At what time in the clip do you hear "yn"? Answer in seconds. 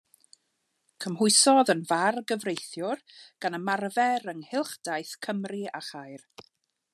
1.73-1.83